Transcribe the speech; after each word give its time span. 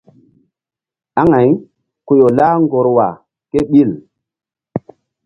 Aŋay 1.19 1.49
ku 2.05 2.11
ƴo 2.19 2.27
lah 2.37 2.53
ŋgorwa 2.63 3.07
kéɓil. 3.49 3.91